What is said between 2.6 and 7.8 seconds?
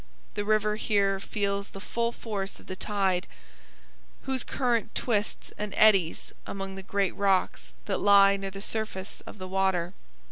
the tide, whose current twists and eddies among the great rocks